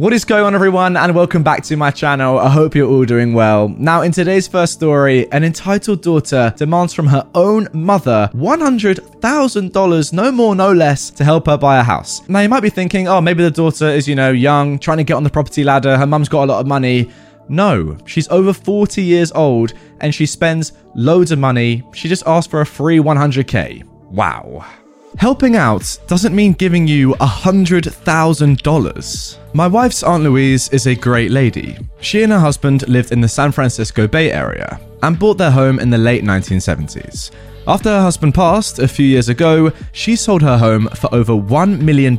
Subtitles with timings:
[0.00, 2.38] What is going on, everyone, and welcome back to my channel.
[2.38, 3.68] I hope you're all doing well.
[3.68, 10.32] Now, in today's first story, an entitled daughter demands from her own mother $100,000, no
[10.32, 12.26] more, no less, to help her buy a house.
[12.30, 15.04] Now, you might be thinking, oh, maybe the daughter is, you know, young, trying to
[15.04, 17.10] get on the property ladder, her mum's got a lot of money.
[17.50, 21.82] No, she's over 40 years old and she spends loads of money.
[21.92, 23.84] She just asked for a free 100k.
[24.10, 24.64] Wow.
[25.18, 29.36] Helping out doesn't mean giving you $100,000.
[29.52, 31.76] My wife's Aunt Louise is a great lady.
[32.00, 35.80] She and her husband lived in the San Francisco Bay Area and bought their home
[35.80, 37.32] in the late 1970s.
[37.66, 41.80] After her husband passed a few years ago, she sold her home for over $1
[41.80, 42.16] million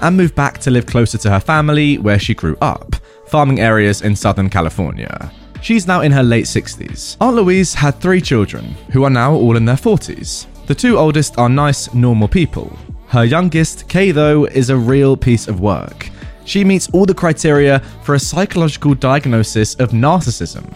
[0.00, 4.02] and moved back to live closer to her family where she grew up, farming areas
[4.02, 5.30] in Southern California.
[5.62, 7.16] She's now in her late 60s.
[7.20, 10.46] Aunt Louise had three children, who are now all in their 40s.
[10.68, 12.70] The two oldest are nice, normal people.
[13.06, 16.10] Her youngest, Kay, though, is a real piece of work.
[16.44, 20.66] She meets all the criteria for a psychological diagnosis of narcissism.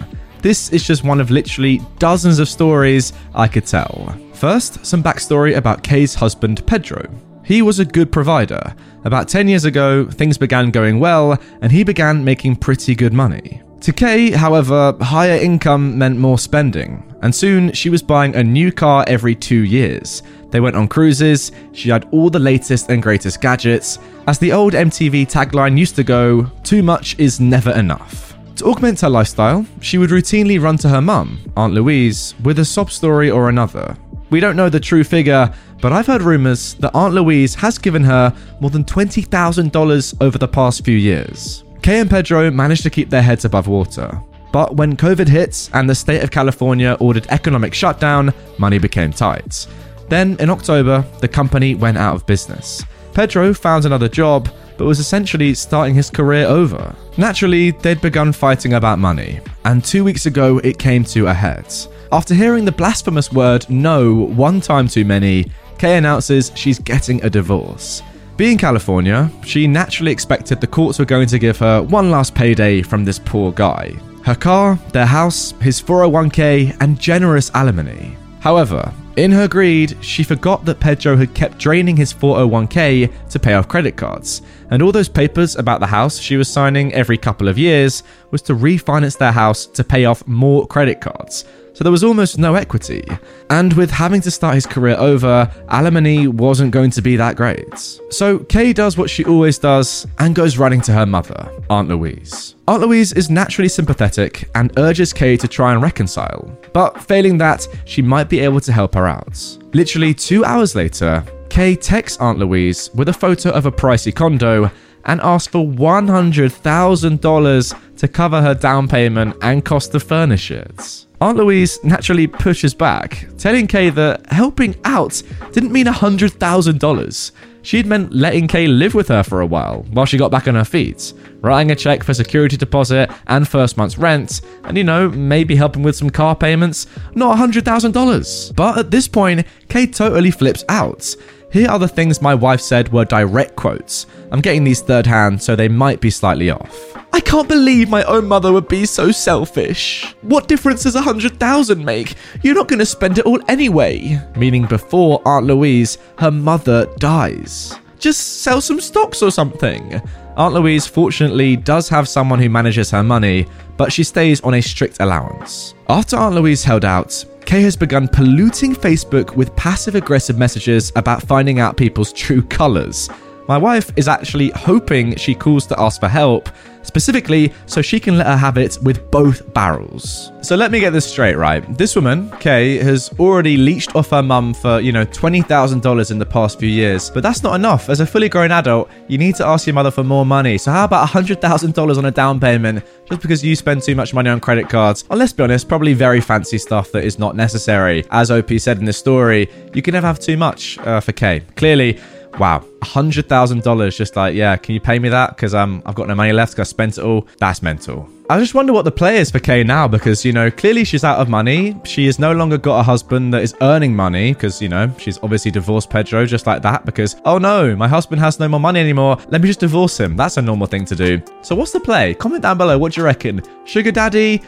[0.40, 4.16] This is just one of literally dozens of stories I could tell.
[4.32, 7.04] First, some backstory about Kay's husband, Pedro.
[7.44, 8.74] He was a good provider.
[9.04, 13.60] About 10 years ago, things began going well, and he began making pretty good money.
[13.82, 18.70] To Kay, however, higher income meant more spending, and soon she was buying a new
[18.70, 20.22] car every two years.
[20.50, 23.98] They went on cruises, she had all the latest and greatest gadgets.
[24.26, 28.36] As the old MTV tagline used to go, too much is never enough.
[28.56, 32.64] To augment her lifestyle, she would routinely run to her mum, Aunt Louise, with a
[32.64, 33.96] sob story or another.
[34.28, 38.04] We don't know the true figure, but I've heard rumours that Aunt Louise has given
[38.04, 41.64] her more than $20,000 over the past few years.
[41.82, 44.22] Kay and Pedro managed to keep their heads above water.
[44.52, 49.66] But when COVID hit and the state of California ordered economic shutdown, money became tight.
[50.10, 52.84] Then, in October, the company went out of business.
[53.14, 56.94] Pedro found another job, but was essentially starting his career over.
[57.16, 61.74] Naturally, they'd begun fighting about money, and two weeks ago it came to a head.
[62.10, 67.30] After hearing the blasphemous word no one time too many, Kay announces she's getting a
[67.30, 68.02] divorce.
[68.36, 72.82] Being California, she naturally expected the courts were going to give her one last payday
[72.82, 78.16] from this poor guy her car, their house, his 401k, and generous alimony.
[78.40, 83.54] However, in her greed, she forgot that Pedro had kept draining his 401k to pay
[83.54, 87.46] off credit cards, and all those papers about the house she was signing every couple
[87.46, 91.44] of years was to refinance their house to pay off more credit cards,
[91.82, 93.02] so there was almost no equity.
[93.50, 97.76] And with having to start his career over, alimony wasn't going to be that great.
[98.10, 102.54] So Kay does what she always does and goes running to her mother, Aunt Louise.
[102.68, 107.66] Aunt Louise is naturally sympathetic and urges Kay to try and reconcile, but failing that,
[107.84, 109.36] she might be able to help her out.
[109.72, 114.70] Literally two hours later, Kay texts Aunt Louise with a photo of a pricey condo
[115.06, 121.06] and asks for $100,000 to cover her down payment and cost to furnish it.
[121.20, 127.32] Aunt Louise naturally pushes back, telling Kay that helping out didn't mean $100,000.
[127.62, 130.56] She'd meant letting Kay live with her for a while while she got back on
[130.56, 131.12] her feet,
[131.42, 135.84] writing a check for security deposit and first month's rent, and you know, maybe helping
[135.84, 138.56] with some car payments, not $100,000.
[138.56, 141.14] But at this point, Kay totally flips out.
[141.52, 144.06] Here are the things my wife said were direct quotes.
[144.32, 146.91] I'm getting these third hand, so they might be slightly off.
[147.14, 150.14] I can't believe my own mother would be so selfish.
[150.22, 152.14] What difference does a hundred thousand make?
[152.42, 154.20] You're not going to spend it all anyway.
[154.36, 157.78] Meaning before Aunt Louise, her mother dies.
[157.98, 160.00] Just sell some stocks or something.
[160.36, 164.62] Aunt Louise fortunately does have someone who manages her money, but she stays on a
[164.62, 165.74] strict allowance.
[165.88, 171.22] After Aunt Louise held out, Kay has begun polluting Facebook with passive aggressive messages about
[171.22, 173.10] finding out people's true colours.
[173.48, 176.48] My wife is actually hoping she calls to ask for help,
[176.82, 180.30] specifically so she can let her have it with both barrels.
[180.42, 181.62] So let me get this straight, right?
[181.76, 186.26] This woman, Kay, has already leached off her mum for, you know, $20,000 in the
[186.26, 187.10] past few years.
[187.10, 187.88] But that's not enough.
[187.88, 190.58] As a fully grown adult, you need to ask your mother for more money.
[190.58, 194.30] So how about $100,000 on a down payment just because you spend too much money
[194.30, 195.04] on credit cards?
[195.10, 198.04] And let's be honest, probably very fancy stuff that is not necessary.
[198.10, 201.40] As OP said in this story, you can never have too much uh, for Kay.
[201.56, 202.00] Clearly,
[202.38, 205.36] Wow, $100,000 just like, yeah, can you pay me that?
[205.36, 207.26] Because um, I've got no money left because I spent it all.
[207.38, 208.08] That's mental.
[208.30, 211.04] I just wonder what the play is for Kay now because, you know, clearly she's
[211.04, 211.76] out of money.
[211.84, 215.18] She has no longer got a husband that is earning money because, you know, she's
[215.18, 218.80] obviously divorced Pedro just like that because, oh no, my husband has no more money
[218.80, 219.18] anymore.
[219.28, 220.16] Let me just divorce him.
[220.16, 221.20] That's a normal thing to do.
[221.42, 222.14] So, what's the play?
[222.14, 222.78] Comment down below.
[222.78, 223.42] What do you reckon?
[223.66, 224.40] Sugar Daddy?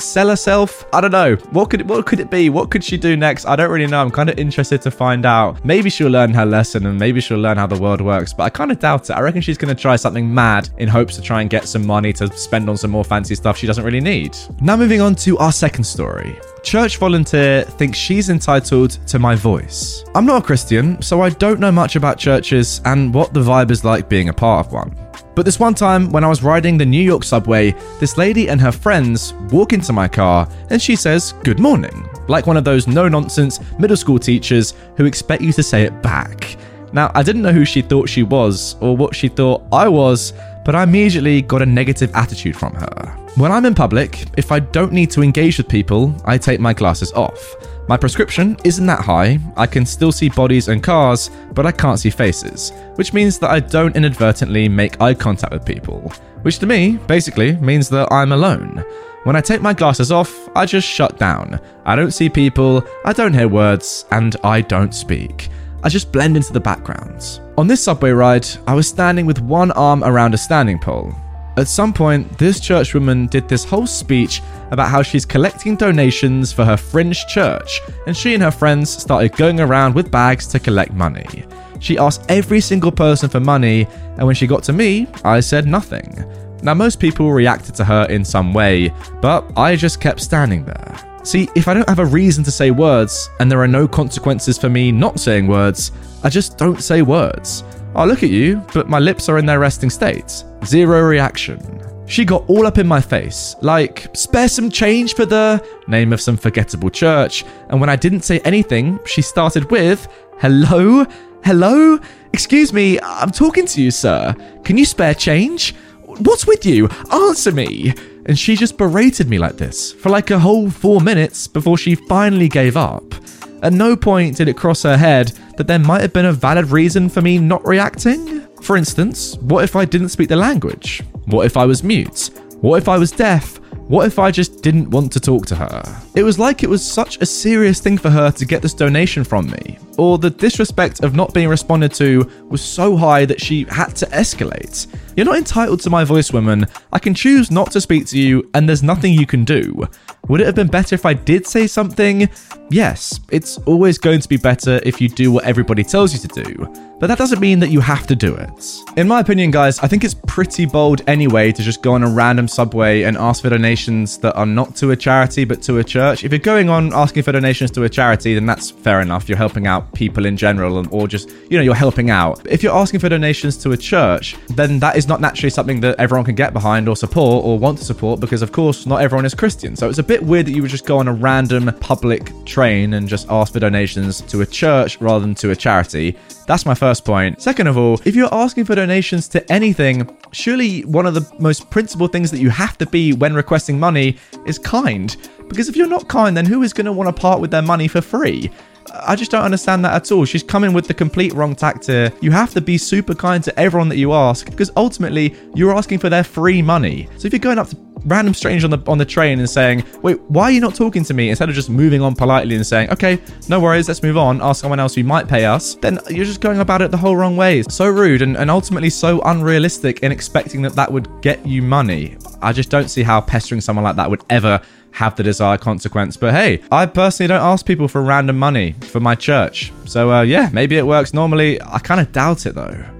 [0.00, 0.84] Sell herself?
[0.92, 1.36] I don't know.
[1.50, 2.50] What could what could it be?
[2.50, 3.46] What could she do next?
[3.46, 4.00] I don't really know.
[4.00, 5.64] I'm kind of interested to find out.
[5.64, 8.50] Maybe she'll learn her lesson and maybe she'll learn how the world works, but I
[8.50, 9.12] kind of doubt it.
[9.12, 11.86] I reckon she's going to try something mad in hopes to try and get some
[11.86, 14.36] money to spend on some more fancy stuff she doesn't really need.
[14.60, 16.38] Now moving on to our second story.
[16.62, 20.04] Church volunteer thinks she's entitled to my voice.
[20.14, 23.70] I'm not a Christian, so I don't know much about churches and what the vibe
[23.70, 24.94] is like being a part of one.
[25.34, 28.60] But this one time, when I was riding the New York subway, this lady and
[28.60, 32.86] her friends walk into my car and she says, Good morning, like one of those
[32.86, 36.56] no nonsense middle school teachers who expect you to say it back.
[36.92, 40.32] Now, I didn't know who she thought she was or what she thought I was,
[40.64, 43.16] but I immediately got a negative attitude from her.
[43.36, 46.74] When I'm in public, if I don't need to engage with people, I take my
[46.74, 47.54] glasses off.
[47.90, 51.98] My prescription isn't that high, I can still see bodies and cars, but I can't
[51.98, 56.66] see faces, which means that I don't inadvertently make eye contact with people, which to
[56.66, 58.84] me, basically, means that I'm alone.
[59.24, 61.58] When I take my glasses off, I just shut down.
[61.84, 65.48] I don't see people, I don't hear words, and I don't speak.
[65.82, 67.40] I just blend into the background.
[67.58, 71.12] On this subway ride, I was standing with one arm around a standing pole,
[71.60, 76.64] at some point, this churchwoman did this whole speech about how she's collecting donations for
[76.64, 80.92] her fringe church, and she and her friends started going around with bags to collect
[80.92, 81.44] money.
[81.80, 83.86] She asked every single person for money,
[84.16, 86.24] and when she got to me, I said nothing.
[86.62, 90.98] Now, most people reacted to her in some way, but I just kept standing there.
[91.22, 94.58] See, if I don't have a reason to say words, and there are no consequences
[94.58, 95.92] for me not saying words,
[96.22, 97.64] I just don't say words.
[97.94, 100.44] I look at you, but my lips are in their resting state.
[100.64, 101.58] Zero reaction.
[102.06, 106.20] She got all up in my face, like, spare some change for the name of
[106.20, 107.44] some forgettable church.
[107.68, 110.08] And when I didn't say anything, she started with,
[110.38, 111.04] Hello?
[111.44, 111.98] Hello?
[112.32, 114.34] Excuse me, I'm talking to you, sir.
[114.64, 115.74] Can you spare change?
[116.04, 116.88] What's with you?
[117.12, 117.94] Answer me.
[118.26, 121.94] And she just berated me like this for like a whole four minutes before she
[121.94, 123.14] finally gave up.
[123.62, 126.66] At no point did it cross her head that there might have been a valid
[126.70, 128.46] reason for me not reacting.
[128.62, 131.02] For instance, what if I didn't speak the language?
[131.26, 132.30] What if I was mute?
[132.60, 133.60] What if I was deaf?
[133.90, 135.82] What if I just didn't want to talk to her?
[136.14, 139.24] It was like it was such a serious thing for her to get this donation
[139.24, 143.64] from me, or the disrespect of not being responded to was so high that she
[143.64, 144.86] had to escalate.
[145.16, 146.66] You're not entitled to my voice, woman.
[146.92, 149.88] I can choose not to speak to you, and there's nothing you can do.
[150.30, 152.30] Would it have been better if I did say something?
[152.70, 156.44] Yes, it's always going to be better if you do what everybody tells you to
[156.44, 158.76] do, but that doesn't mean that you have to do it.
[158.96, 162.08] In my opinion, guys, I think it's pretty bold anyway to just go on a
[162.08, 165.84] random subway and ask for donations that are not to a charity but to a
[165.84, 166.24] church.
[166.24, 169.28] If you're going on asking for donations to a charity, then that's fair enough.
[169.28, 172.46] You're helping out people in general, or just, you know, you're helping out.
[172.46, 175.98] If you're asking for donations to a church, then that is not naturally something that
[175.98, 179.24] everyone can get behind or support or want to support because, of course, not everyone
[179.24, 179.74] is Christian.
[179.74, 182.92] So it's a bit weird that you would just go on a random public train
[182.94, 186.16] and just ask for donations to a church rather than to a charity.
[186.46, 187.42] That's my first point.
[187.42, 191.68] Second of all, if you're asking for donations to anything, surely one of the most
[191.68, 195.16] principal things that you have to be when requesting money is kind.
[195.46, 197.60] Because if you're not kind, then who is going to want to part with their
[197.60, 198.50] money for free?
[198.92, 200.24] I just don't understand that at all.
[200.24, 202.12] She's coming with the complete wrong tact here.
[202.20, 205.98] You have to be super kind to everyone that you ask because ultimately you're asking
[205.98, 207.08] for their free money.
[207.16, 207.76] So if you're going up to
[208.06, 211.04] random stranger on the on the train and saying, "Wait, why are you not talking
[211.04, 214.16] to me?" instead of just moving on politely and saying, "Okay, no worries, let's move
[214.16, 214.40] on.
[214.42, 217.16] Ask someone else who might pay us." Then you're just going about it the whole
[217.16, 217.62] wrong way.
[217.64, 222.16] So rude and, and ultimately so unrealistic in expecting that that would get you money.
[222.42, 224.60] I just don't see how pestering someone like that would ever
[224.92, 226.16] have the desired consequence.
[226.16, 229.72] But hey, I personally don't ask people for random money for my church.
[229.84, 231.60] So uh, yeah, maybe it works normally.
[231.62, 232.99] I kind of doubt it though.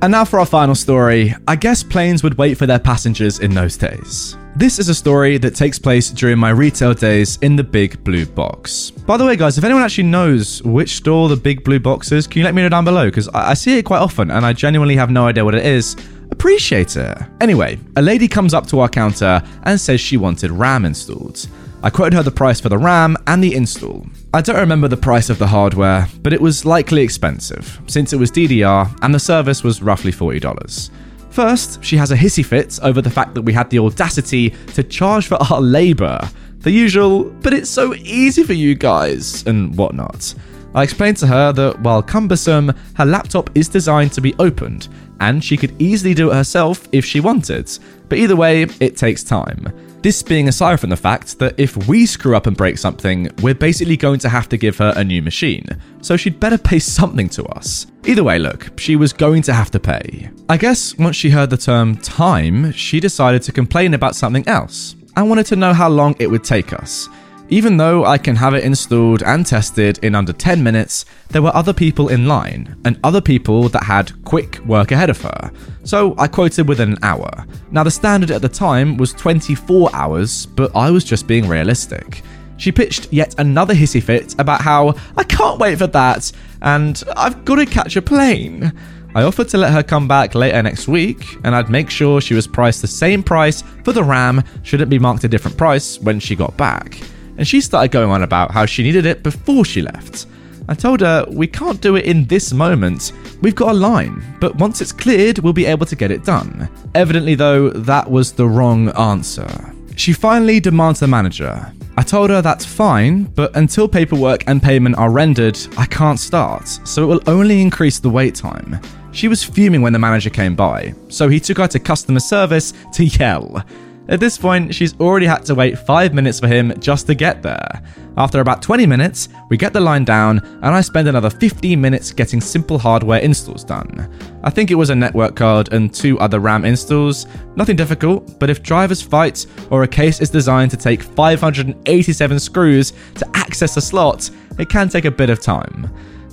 [0.00, 1.34] And now for our final story.
[1.48, 4.36] I guess planes would wait for their passengers in those days.
[4.54, 8.24] This is a story that takes place during my retail days in the Big Blue
[8.24, 8.92] Box.
[8.92, 12.28] By the way, guys, if anyone actually knows which store the Big Blue Box is,
[12.28, 13.06] can you let me know down below?
[13.06, 15.66] Because I-, I see it quite often and I genuinely have no idea what it
[15.66, 15.96] is.
[16.30, 17.18] Appreciate it.
[17.40, 21.48] Anyway, a lady comes up to our counter and says she wanted RAM installed.
[21.80, 24.04] I quoted her the price for the RAM and the install.
[24.34, 28.18] I don't remember the price of the hardware, but it was likely expensive, since it
[28.18, 30.90] was DDR and the service was roughly $40.
[31.30, 34.82] First, she has a hissy fit over the fact that we had the audacity to
[34.82, 36.18] charge for our labour.
[36.60, 40.34] The usual, but it's so easy for you guys, and whatnot.
[40.74, 44.88] I explained to her that while cumbersome, her laptop is designed to be opened,
[45.20, 47.70] and she could easily do it herself if she wanted.
[48.08, 49.72] But either way, it takes time.
[50.00, 53.52] This being aside from the fact that if we screw up and break something, we're
[53.52, 55.66] basically going to have to give her a new machine,
[56.02, 57.88] so she'd better pay something to us.
[58.04, 60.30] Either way, look, she was going to have to pay.
[60.48, 64.94] I guess once she heard the term time, she decided to complain about something else.
[65.16, 67.08] I wanted to know how long it would take us.
[67.50, 71.54] Even though I can have it installed and tested in under 10 minutes, there were
[71.56, 75.50] other people in line, and other people that had quick work ahead of her.
[75.82, 77.46] So I quoted within an hour.
[77.70, 82.22] Now, the standard at the time was 24 hours, but I was just being realistic.
[82.58, 87.46] She pitched yet another hissy fit about how I can't wait for that, and I've
[87.46, 88.74] got to catch a plane.
[89.14, 92.34] I offered to let her come back later next week, and I'd make sure she
[92.34, 95.98] was priced the same price for the RAM should it be marked a different price
[95.98, 97.00] when she got back
[97.38, 100.26] and she started going on about how she needed it before she left.
[100.68, 103.12] I told her, We can't do it in this moment.
[103.40, 106.68] We've got a line, but once it's cleared, we'll be able to get it done.
[106.94, 109.48] Evidently, though, that was the wrong answer.
[109.96, 111.72] She finally demands the manager.
[111.96, 116.68] I told her that's fine, but until paperwork and payment are rendered, I can't start,
[116.84, 118.78] so it will only increase the wait time.
[119.10, 122.72] She was fuming when the manager came by, so he took her to customer service
[122.92, 123.64] to yell.
[124.08, 127.42] At this point, she's already had to wait 5 minutes for him just to get
[127.42, 127.82] there.
[128.16, 132.12] After about 20 minutes, we get the line down, and I spend another 15 minutes
[132.12, 134.10] getting simple hardware installs done.
[134.42, 137.26] I think it was a network card and two other RAM installs.
[137.54, 142.94] Nothing difficult, but if drivers fight or a case is designed to take 587 screws
[143.16, 145.88] to access a slot, it can take a bit of time.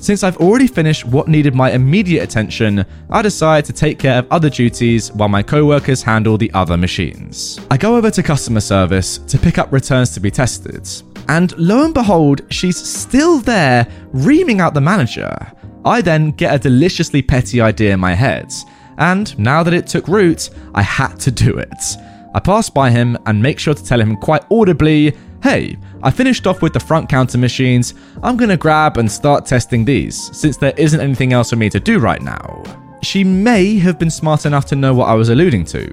[0.05, 4.27] Since I've already finished what needed my immediate attention, I decide to take care of
[4.29, 7.59] other duties while my co workers handle the other machines.
[7.71, 10.87] I go over to customer service to pick up returns to be tested,
[11.27, 15.35] and lo and behold, she's still there reaming out the manager.
[15.83, 18.53] I then get a deliciously petty idea in my head,
[18.99, 21.97] and now that it took root, I had to do it.
[22.35, 25.15] I pass by him and make sure to tell him quite audibly
[25.45, 29.85] hey, I finished off with the front counter machines, I'm gonna grab and start testing
[29.85, 32.63] these, since there isn't anything else for me to do right now.
[33.03, 35.87] She may have been smart enough to know what I was alluding to.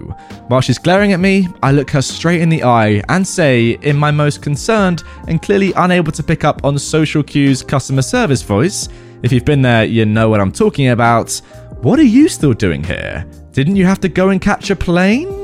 [0.48, 3.94] While she's glaring at me, I look her straight in the eye and say, in
[3.94, 8.88] my most concerned and clearly unable to pick up on social cues customer service voice,
[9.22, 11.30] if you've been there, you know what I'm talking about.
[11.82, 13.26] What are you still doing here?
[13.52, 15.41] Didn't you have to go and catch a plane?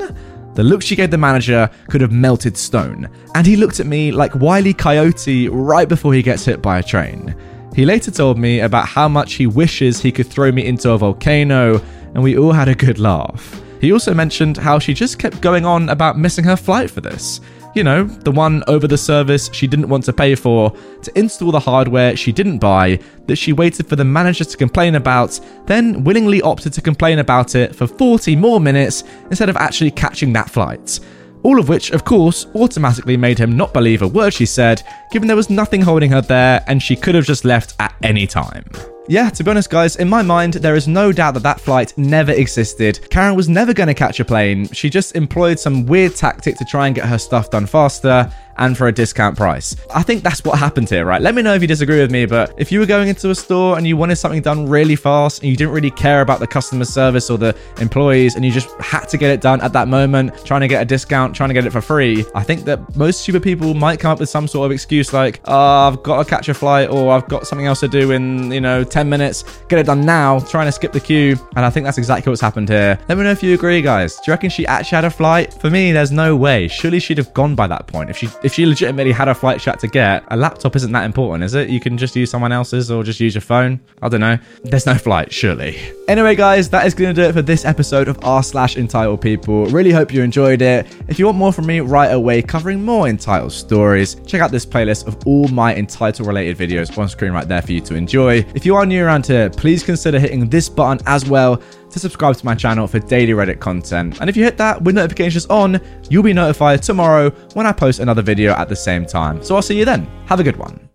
[0.59, 4.11] The look she gave the manager could have melted stone, and he looked at me
[4.11, 7.33] like Wiley Coyote right before he gets hit by a train.
[7.73, 10.97] He later told me about how much he wishes he could throw me into a
[10.97, 11.81] volcano,
[12.13, 13.63] and we all had a good laugh.
[13.79, 17.39] He also mentioned how she just kept going on about missing her flight for this.
[17.79, 21.49] You know, the one over the service she didn't want to pay for, to install
[21.49, 26.03] the hardware she didn't buy, that she waited for the manager to complain about, then
[26.03, 30.49] willingly opted to complain about it for 40 more minutes instead of actually catching that
[30.49, 30.99] flight.
[31.43, 35.29] All of which, of course, automatically made him not believe a word she said, given
[35.29, 38.65] there was nothing holding her there and she could have just left at any time.
[39.09, 41.97] Yeah, to be honest, guys, in my mind, there is no doubt that that flight
[41.97, 43.09] never existed.
[43.09, 44.67] Karen was never going to catch a plane.
[44.67, 48.77] She just employed some weird tactic to try and get her stuff done faster and
[48.77, 49.75] for a discount price.
[49.93, 51.21] I think that's what happened here, right?
[51.21, 53.35] Let me know if you disagree with me, but if you were going into a
[53.35, 56.47] store and you wanted something done really fast and you didn't really care about the
[56.47, 59.87] customer service or the employees and you just had to get it done at that
[59.87, 62.95] moment, trying to get a discount, trying to get it for free, I think that
[62.95, 66.23] most stupid people might come up with some sort of excuse like, oh, I've got
[66.23, 69.09] to catch a flight or I've got something else to do in, you know, 10
[69.09, 71.37] minutes, get it done now, trying to skip the queue.
[71.55, 72.99] And I think that's exactly what's happened here.
[73.07, 74.15] Let me know if you agree, guys.
[74.17, 75.53] Do you reckon she actually had a flight?
[75.53, 76.67] For me, there's no way.
[76.67, 78.09] Surely she'd have gone by that point.
[78.09, 81.05] If she if she legitimately had a flight chat to get, a laptop isn't that
[81.05, 81.69] important, is it?
[81.69, 83.79] You can just use someone else's or just use your phone.
[84.01, 84.37] I don't know.
[84.63, 85.77] There's no flight, surely.
[86.07, 89.21] Anyway, guys, that is going to do it for this episode of r slash entitled
[89.21, 89.65] people.
[89.67, 90.87] Really hope you enjoyed it.
[91.07, 94.65] If you want more from me right away, covering more entitled stories, check out this
[94.65, 98.45] playlist of all my entitled related videos on screen right there for you to enjoy.
[98.55, 102.35] If you are new around here, please consider hitting this button as well to subscribe
[102.37, 104.19] to my channel for daily Reddit content.
[104.21, 105.79] And if you hit that with notifications on,
[106.09, 109.43] you'll be notified tomorrow when I post another video at the same time.
[109.43, 110.05] So I'll see you then.
[110.25, 110.89] Have a good one.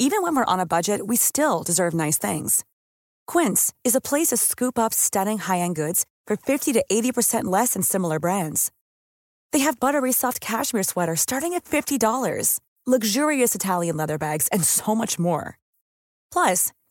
[0.00, 2.64] Even when we're on a budget, we still deserve nice things.
[3.26, 7.44] Quince is a place to scoop up stunning high end goods for 50 to 80%
[7.44, 8.72] less than similar brands.
[9.52, 14.96] They have buttery soft cashmere sweaters starting at $50, luxurious Italian leather bags, and so
[14.96, 15.58] much more.
[16.32, 16.72] Plus,